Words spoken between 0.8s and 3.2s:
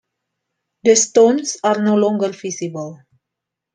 The stones are no longer visible.